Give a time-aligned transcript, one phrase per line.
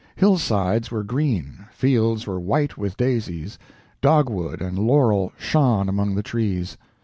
[0.15, 3.59] Hillsides were green, fields were white with daisies,
[4.01, 6.75] dogwood and laurel shone among the trees.